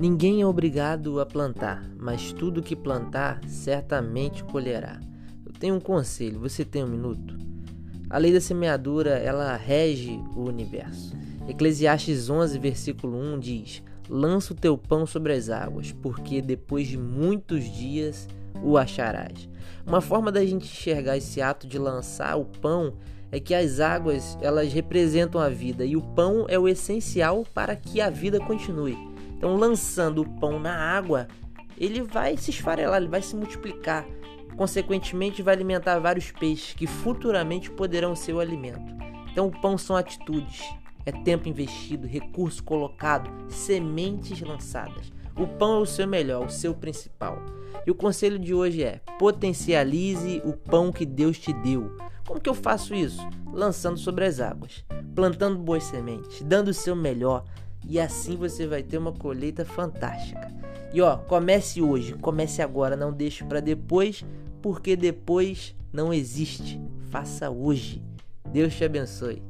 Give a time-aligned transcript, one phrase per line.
[0.00, 4.98] Ninguém é obrigado a plantar, mas tudo que plantar certamente colherá.
[5.44, 7.36] Eu tenho um conselho, você tem um minuto?
[8.08, 11.14] A lei da semeadura, ela rege o universo.
[11.46, 16.96] Eclesiastes 11, versículo 1 diz: Lança o teu pão sobre as águas, porque depois de
[16.96, 18.26] muitos dias
[18.62, 19.50] o acharás.
[19.86, 22.94] Uma forma da gente enxergar esse ato de lançar o pão
[23.30, 27.76] é que as águas elas representam a vida e o pão é o essencial para
[27.76, 29.09] que a vida continue.
[29.40, 31.26] Então, lançando o pão na água,
[31.78, 34.06] ele vai se esfarelar, ele vai se multiplicar.
[34.54, 38.94] Consequentemente, vai alimentar vários peixes que futuramente poderão ser o alimento.
[39.32, 40.62] Então, o pão são atitudes,
[41.06, 45.10] é tempo investido, recurso colocado, sementes lançadas.
[45.34, 47.42] O pão é o seu melhor, o seu principal.
[47.86, 51.96] E o conselho de hoje é: potencialize o pão que Deus te deu.
[52.26, 53.26] Como que eu faço isso?
[53.50, 57.44] Lançando sobre as águas, plantando boas sementes, dando o seu melhor,
[57.88, 60.52] e assim você vai ter uma colheita fantástica.
[60.92, 64.24] E ó, comece hoje, comece agora, não deixe para depois,
[64.60, 66.80] porque depois não existe.
[67.10, 68.02] Faça hoje.
[68.52, 69.42] Deus te abençoe.